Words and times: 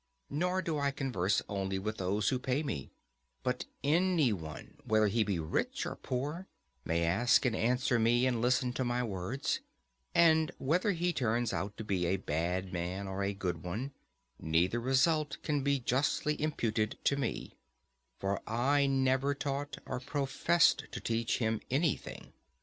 Nor 0.31 0.63
do 0.63 0.79
I 0.79 0.89
converse 0.89 1.43
only 1.47 1.77
with 1.77 1.97
those 1.99 2.29
who 2.29 2.39
pay; 2.39 2.89
but 3.43 3.65
any 3.83 4.33
one, 4.33 4.79
whether 4.83 5.05
he 5.05 5.23
be 5.23 5.37
rich 5.37 5.85
or 5.85 5.95
poor, 5.95 6.47
may 6.83 7.03
ask 7.03 7.45
and 7.45 7.55
answer 7.55 7.99
me 7.99 8.25
and 8.25 8.41
listen 8.41 8.73
to 8.73 8.83
my 8.83 9.03
words; 9.03 9.59
and 10.15 10.51
whether 10.57 10.93
he 10.93 11.13
turns 11.13 11.53
out 11.53 11.77
to 11.77 11.83
be 11.83 12.07
a 12.07 12.17
bad 12.17 12.73
man 12.73 13.07
or 13.07 13.21
a 13.23 13.35
good 13.35 13.61
one, 13.61 13.91
neither 14.39 14.79
result 14.79 15.37
can 15.43 15.61
be 15.61 15.79
justly 15.79 16.33
imputed 16.41 16.97
to 17.03 17.15
me; 17.15 17.53
for 18.17 18.41
I 18.49 18.87
never 18.87 19.35
taught 19.35 19.77
or 19.85 19.99
professed 19.99 20.85
to 20.91 20.99
teach 20.99 21.37
him 21.37 21.61
anything. 21.69 22.33